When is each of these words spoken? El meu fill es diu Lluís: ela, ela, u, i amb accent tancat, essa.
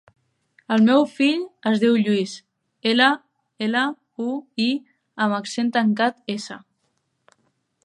El 0.75 0.85
meu 0.85 1.03
fill 1.17 1.43
es 1.71 1.81
diu 1.83 1.97
Lluís: 2.07 2.33
ela, 2.93 3.11
ela, 3.67 3.85
u, 4.25 4.31
i 4.65 4.69
amb 5.27 5.39
accent 5.43 5.73
tancat, 5.79 6.21
essa. 6.39 6.61